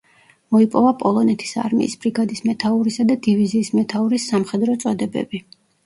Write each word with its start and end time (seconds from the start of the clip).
მოიპოვა 0.53 0.93
პოლონეთის 1.01 1.51
არმიის 1.65 1.95
ბრიგადის 2.07 2.43
მეთაურისა 2.49 3.09
და 3.13 3.21
დივიზიის 3.31 3.73
მეთაურის 3.79 4.31
სამხედრო 4.35 4.83
წოდებები. 4.87 5.49